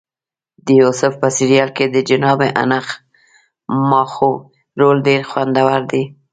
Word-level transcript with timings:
د 0.65 0.67
یوسف 0.81 1.13
په 1.21 1.27
سریال 1.37 1.69
کې 1.77 1.85
د 1.95 1.97
جناب 2.09 2.39
انخماخو 2.63 4.31
رول 4.79 4.97
ډېر 5.07 5.21
خوندور 5.29 5.81
دی. 5.91 6.03